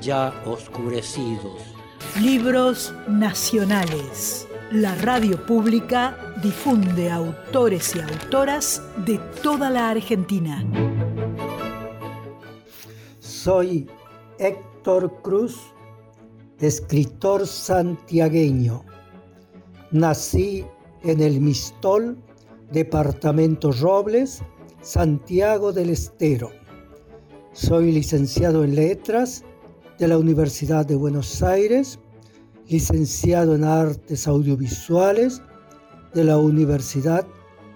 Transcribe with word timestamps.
ya 0.00 0.32
oscurecidos. 0.44 1.60
Libros 2.20 2.94
nacionales. 3.08 4.46
La 4.72 4.94
radio 4.96 5.44
pública 5.46 6.34
difunde 6.42 7.10
autores 7.10 7.94
y 7.94 8.00
autoras 8.00 8.82
de 9.04 9.18
toda 9.42 9.70
la 9.70 9.90
Argentina. 9.90 10.64
Soy 13.20 13.86
Héctor 14.38 15.22
Cruz, 15.22 15.56
escritor 16.58 17.46
santiagueño. 17.46 18.84
Nací 19.92 20.64
en 21.04 21.20
el 21.20 21.40
Mistol, 21.40 22.16
departamento 22.72 23.70
Robles, 23.72 24.42
Santiago 24.80 25.72
del 25.72 25.90
Estero. 25.90 26.50
Soy 27.52 27.92
licenciado 27.92 28.64
en 28.64 28.74
letras 28.74 29.44
de 29.98 30.08
la 30.08 30.18
Universidad 30.18 30.84
de 30.84 30.94
Buenos 30.94 31.42
Aires, 31.42 31.98
licenciado 32.68 33.54
en 33.54 33.64
artes 33.64 34.28
audiovisuales 34.28 35.42
de 36.12 36.24
la 36.24 36.38
Universidad 36.38 37.26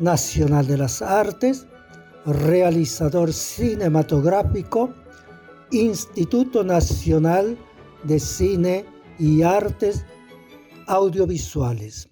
Nacional 0.00 0.66
de 0.66 0.78
las 0.78 1.02
Artes, 1.02 1.66
realizador 2.24 3.32
cinematográfico, 3.32 4.94
Instituto 5.70 6.64
Nacional 6.64 7.56
de 8.04 8.18
Cine 8.18 8.84
y 9.18 9.42
Artes 9.42 10.04
Audiovisuales. 10.86 12.08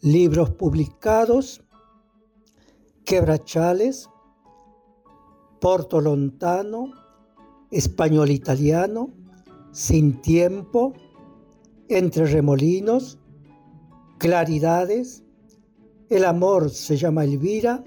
Libros 0.00 0.50
publicados, 0.50 1.62
Quebrachales, 3.04 4.08
Porto 5.60 6.00
Lontano, 6.00 6.92
Español 7.70 8.30
Italiano, 8.30 9.10
Sin 9.72 10.20
Tiempo, 10.20 10.92
Entre 11.88 12.26
Remolinos, 12.26 13.18
Claridades, 14.18 15.22
El 16.08 16.24
Amor 16.24 16.70
se 16.70 16.96
llama 16.96 17.24
Elvira, 17.24 17.84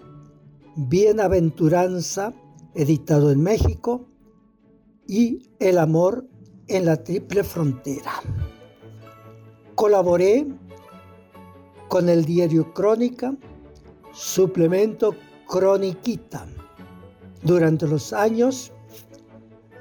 Bienaventuranza, 0.75 2.33
editado 2.73 3.31
en 3.31 3.41
México, 3.41 4.07
y 5.07 5.49
El 5.59 5.77
Amor 5.77 6.25
en 6.67 6.85
la 6.85 7.03
Triple 7.03 7.43
Frontera. 7.43 8.13
Colaboré 9.75 10.47
con 11.89 12.09
el 12.09 12.25
diario 12.25 12.73
Crónica, 12.73 13.35
suplemento 14.13 15.13
Croniquita, 15.47 16.47
durante 17.43 17.87
los 17.87 18.13
años 18.13 18.71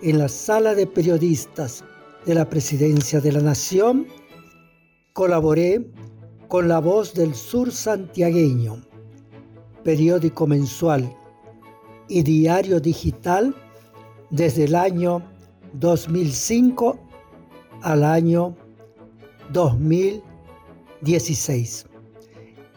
en 0.03 0.19
la 0.19 0.29
sala 0.29 0.75
de 0.75 0.87
periodistas 0.87 1.83
de 2.27 2.35
la 2.35 2.47
Presidencia 2.49 3.21
de 3.21 3.33
la 3.33 3.41
Nación, 3.41 4.07
colaboré 5.13 5.91
con 6.49 6.69
La 6.69 6.79
Voz 6.79 7.15
del 7.15 7.35
Sur 7.35 7.73
Santiagueño, 7.73 8.83
periódico 9.83 10.47
mensual 10.47 11.13
y 12.09 12.23
diario 12.23 12.81
digital 12.81 13.55
desde 14.31 14.65
el 14.65 14.75
año 14.75 15.23
2005 15.75 16.99
al 17.83 18.05
año 18.05 18.57
2016. 21.01 21.87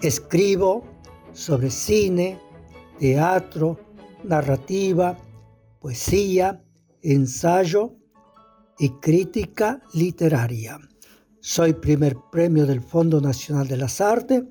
Escribo 0.01 0.83
sobre 1.33 1.69
cine, 1.69 2.39
teatro, 2.99 3.79
narrativa, 4.23 5.17
poesía, 5.79 6.61
ensayo 7.01 7.95
y 8.77 8.89
crítica 8.99 9.81
literaria. 9.93 10.79
Soy 11.39 11.73
primer 11.73 12.17
premio 12.31 12.65
del 12.65 12.81
Fondo 12.81 13.21
Nacional 13.21 13.67
de 13.67 13.77
las 13.77 14.01
Artes 14.01 14.43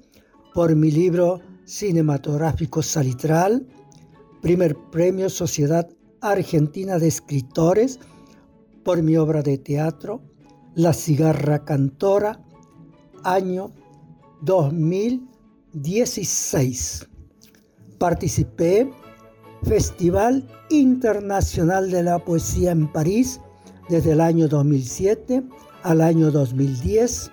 por 0.55 0.75
mi 0.75 0.91
libro 0.91 1.41
cinematográfico 1.65 2.83
Salitral, 2.83 3.67
primer 4.41 4.77
premio 4.91 5.29
Sociedad 5.29 5.89
Argentina 6.21 6.99
de 6.99 7.09
Escritores 7.09 8.01
por 8.85 9.03
mi 9.03 9.17
obra 9.17 9.43
de 9.43 9.59
teatro 9.59 10.23
La 10.75 10.93
cigarra 10.93 11.65
cantora, 11.65 12.41
año 13.25 13.73
2016. 14.43 17.09
Participé 17.99 18.89
Festival 19.65 20.47
Internacional 20.71 21.91
de 21.91 22.05
la 22.05 22.19
Poesía 22.19 22.73
en 22.73 22.93
París 22.93 23.41
desde 23.89 24.13
el 24.13 24.21
año 24.21 24.49
2007 24.49 25.43
al 25.83 26.01
año 26.01 26.31
2010, 26.31 27.31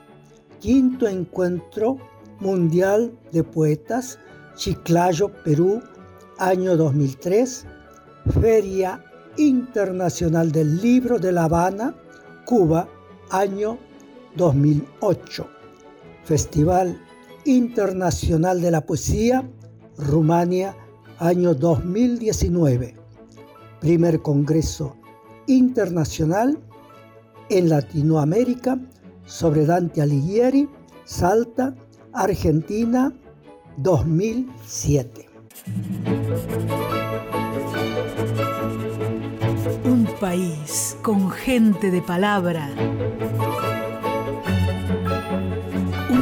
quinto 0.59 1.07
encuentro 1.07 1.97
mundial 2.39 3.13
de 3.31 3.43
poetas, 3.43 4.19
Chiclayo, 4.55 5.31
Perú, 5.43 5.81
año 6.37 6.77
2003, 6.77 7.65
Feria 8.41 9.03
Internacional 9.37 10.51
del 10.51 10.81
Libro 10.81 11.19
de 11.19 11.31
La 11.31 11.43
Habana, 11.43 11.95
Cuba, 12.45 12.87
año 13.29 13.77
2008. 14.35 15.54
Festival 16.25 16.99
Internacional 17.45 18.59
de 18.59 18.71
la 18.71 18.81
Poesía, 18.81 19.47
Rumania, 19.97 20.75
año 21.19 21.53
2019. 21.53 22.95
Primer 23.79 24.21
Congreso 24.23 24.95
Internacional 25.45 26.59
en 27.49 27.69
Latinoamérica 27.69 28.79
sobre 29.25 29.67
Dante 29.67 30.01
Alighieri, 30.01 30.67
Salta, 31.03 31.75
Argentina, 32.11 33.13
2007. 33.77 35.29
Un 39.83 40.07
país 40.19 40.97
con 41.03 41.29
gente 41.29 41.91
de 41.91 42.01
palabra. 42.01 42.71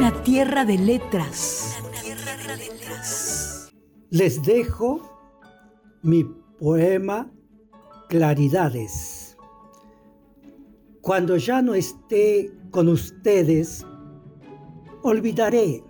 Una 0.04 0.22
tierra 0.22 0.66
de 0.66 0.76
letras. 0.76 1.78
Les 4.10 4.42
dejo 4.42 5.00
mi 6.02 6.24
poema 6.58 7.32
Claridades. 8.10 9.34
Cuando 11.00 11.38
ya 11.38 11.62
no 11.62 11.72
esté 11.72 12.52
con 12.70 12.88
ustedes, 12.88 13.86
olvidaré 15.02 15.82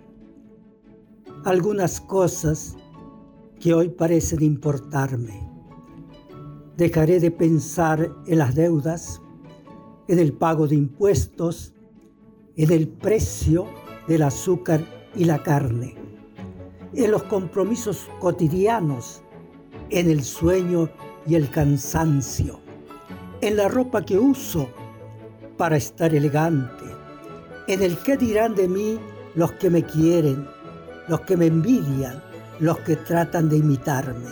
algunas 1.43 1.99
cosas 1.99 2.77
que 3.59 3.73
hoy 3.73 3.89
parecen 3.89 4.41
importarme. 4.43 5.45
Dejaré 6.77 7.19
de 7.19 7.31
pensar 7.31 8.15
en 8.27 8.37
las 8.37 8.55
deudas, 8.55 9.21
en 10.07 10.19
el 10.19 10.31
pago 10.31 10.69
de 10.69 10.75
impuestos, 10.75 11.73
en 12.55 12.71
el 12.71 12.87
precio 12.87 13.67
del 14.07 14.23
azúcar 14.23 14.81
y 15.15 15.25
la 15.25 15.41
carne, 15.41 15.95
en 16.93 17.11
los 17.11 17.23
compromisos 17.23 18.09
cotidianos, 18.19 19.23
en 19.89 20.09
el 20.09 20.23
sueño 20.23 20.89
y 21.27 21.35
el 21.35 21.49
cansancio, 21.49 22.59
en 23.41 23.57
la 23.57 23.67
ropa 23.67 24.03
que 24.03 24.17
uso 24.17 24.69
para 25.57 25.77
estar 25.77 26.13
elegante, 26.13 26.85
en 27.67 27.81
el 27.81 27.97
qué 27.97 28.17
dirán 28.17 28.55
de 28.55 28.67
mí 28.67 28.99
los 29.35 29.53
que 29.53 29.69
me 29.69 29.83
quieren, 29.83 30.47
los 31.07 31.21
que 31.21 31.37
me 31.37 31.47
envidian, 31.47 32.23
los 32.59 32.79
que 32.79 32.95
tratan 32.95 33.49
de 33.49 33.57
imitarme. 33.57 34.29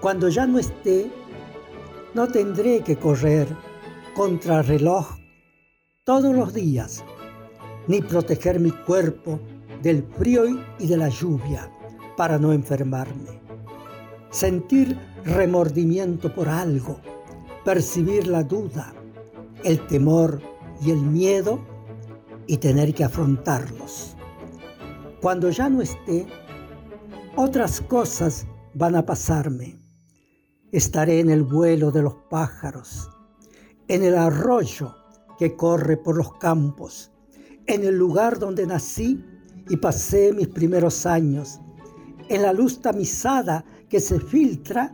Cuando 0.00 0.28
ya 0.28 0.46
no 0.46 0.58
esté, 0.58 1.10
no 2.14 2.28
tendré 2.28 2.80
que 2.82 2.96
correr 2.96 3.48
contra 4.14 4.60
el 4.60 4.66
reloj 4.66 5.16
todos 6.04 6.34
los 6.34 6.52
días, 6.52 7.04
ni 7.88 8.00
proteger 8.00 8.60
mi 8.60 8.70
cuerpo 8.70 9.40
del 9.82 10.02
frío 10.18 10.44
y 10.78 10.86
de 10.86 10.96
la 10.96 11.08
lluvia 11.08 11.70
para 12.16 12.38
no 12.38 12.52
enfermarme. 12.52 13.40
Sentir 14.30 14.98
remordimiento 15.24 16.34
por 16.34 16.48
algo, 16.48 17.00
percibir 17.64 18.26
la 18.26 18.42
duda, 18.42 18.94
el 19.62 19.86
temor 19.86 20.40
y 20.80 20.90
el 20.90 21.00
miedo 21.00 21.60
y 22.46 22.58
tener 22.58 22.94
que 22.94 23.04
afrontarlos. 23.04 24.16
Cuando 25.20 25.50
ya 25.50 25.68
no 25.68 25.80
esté, 25.80 26.26
otras 27.36 27.80
cosas 27.80 28.46
van 28.74 28.96
a 28.96 29.06
pasarme. 29.06 29.80
Estaré 30.72 31.20
en 31.20 31.30
el 31.30 31.44
vuelo 31.44 31.90
de 31.90 32.02
los 32.02 32.14
pájaros, 32.28 33.08
en 33.88 34.02
el 34.02 34.16
arroyo 34.16 34.94
que 35.38 35.56
corre 35.56 35.96
por 35.96 36.16
los 36.16 36.34
campos, 36.34 37.13
en 37.66 37.84
el 37.84 37.96
lugar 37.96 38.38
donde 38.38 38.66
nací 38.66 39.24
y 39.68 39.76
pasé 39.76 40.32
mis 40.32 40.48
primeros 40.48 41.06
años, 41.06 41.60
en 42.28 42.42
la 42.42 42.52
luz 42.52 42.80
tamizada 42.80 43.64
que 43.88 44.00
se 44.00 44.20
filtra 44.20 44.92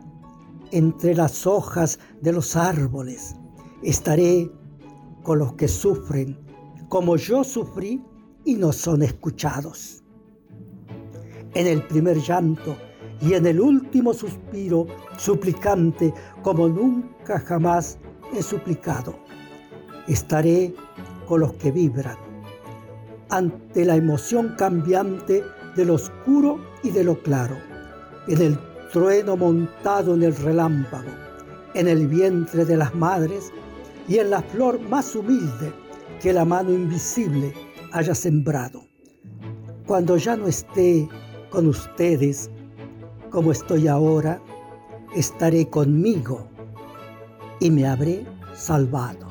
entre 0.71 1.15
las 1.15 1.45
hojas 1.45 1.99
de 2.21 2.31
los 2.31 2.55
árboles. 2.55 3.35
Estaré 3.83 4.49
con 5.23 5.39
los 5.39 5.53
que 5.53 5.67
sufren 5.67 6.37
como 6.87 7.15
yo 7.15 7.43
sufrí 7.43 8.03
y 8.43 8.55
no 8.55 8.73
son 8.73 9.01
escuchados. 9.01 10.03
En 11.53 11.67
el 11.67 11.85
primer 11.87 12.17
llanto 12.17 12.75
y 13.21 13.33
en 13.33 13.45
el 13.45 13.61
último 13.61 14.13
suspiro, 14.13 14.87
suplicante 15.17 16.13
como 16.41 16.67
nunca 16.67 17.39
jamás 17.39 17.97
he 18.33 18.41
suplicado, 18.41 19.15
estaré 20.07 20.73
con 21.27 21.41
los 21.41 21.53
que 21.53 21.71
vibran 21.71 22.30
ante 23.31 23.85
la 23.85 23.95
emoción 23.95 24.55
cambiante 24.57 25.43
de 25.75 25.85
lo 25.85 25.95
oscuro 25.95 26.59
y 26.83 26.91
de 26.91 27.03
lo 27.03 27.17
claro, 27.21 27.55
en 28.27 28.41
el 28.41 28.59
trueno 28.91 29.37
montado 29.37 30.13
en 30.13 30.23
el 30.23 30.35
relámpago, 30.35 31.09
en 31.73 31.87
el 31.87 32.07
vientre 32.07 32.65
de 32.65 32.77
las 32.77 32.93
madres 32.93 33.51
y 34.07 34.17
en 34.17 34.29
la 34.29 34.41
flor 34.41 34.79
más 34.81 35.15
humilde 35.15 35.71
que 36.21 36.33
la 36.33 36.43
mano 36.43 36.71
invisible 36.71 37.53
haya 37.93 38.13
sembrado. 38.13 38.83
Cuando 39.87 40.17
ya 40.17 40.35
no 40.35 40.47
esté 40.47 41.07
con 41.49 41.67
ustedes 41.67 42.51
como 43.29 43.53
estoy 43.53 43.87
ahora, 43.87 44.41
estaré 45.15 45.69
conmigo 45.69 46.47
y 47.61 47.71
me 47.71 47.87
habré 47.87 48.25
salvado. 48.53 49.30